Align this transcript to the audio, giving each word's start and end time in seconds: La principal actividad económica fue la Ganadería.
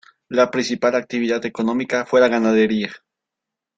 La 0.31 0.49
principal 0.49 0.95
actividad 0.95 1.45
económica 1.45 2.07
fue 2.07 2.21
la 2.21 2.27
Ganadería. 2.27 2.91